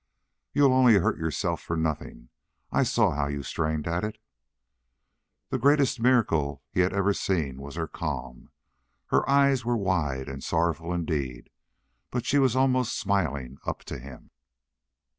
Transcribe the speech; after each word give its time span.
"You'll 0.51 0.73
only 0.73 0.95
hurt 0.95 1.19
yourself 1.19 1.61
for 1.61 1.77
nothing. 1.77 2.29
I 2.71 2.81
saw 2.81 3.11
how 3.11 3.27
you 3.27 3.43
strained 3.43 3.85
at 3.85 4.03
it." 4.03 4.17
The 5.49 5.59
greatest 5.59 5.99
miracle 5.99 6.63
he 6.71 6.79
had 6.79 6.91
ever 6.91 7.13
seen 7.13 7.61
was 7.61 7.75
her 7.75 7.85
calm. 7.87 8.49
Her 9.09 9.29
eyes 9.29 9.63
were 9.63 9.77
wide 9.77 10.27
and 10.27 10.43
sorrowful 10.43 10.91
indeed, 10.91 11.51
but 12.09 12.25
she 12.25 12.39
was 12.39 12.55
almost 12.55 12.97
smiling 12.97 13.59
up 13.63 13.83
to 13.83 13.99
him. 13.99 14.31